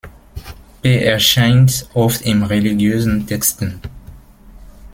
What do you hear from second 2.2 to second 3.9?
in religiösen Texten.